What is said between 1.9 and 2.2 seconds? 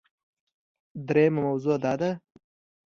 ده